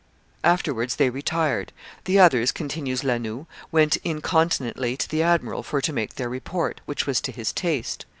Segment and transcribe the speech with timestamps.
[0.43, 1.71] Afterwards they retired.
[2.05, 6.81] The others," continues La Noue, "went incontinently to the admiral for to make their report,
[6.87, 8.07] which was to his taste.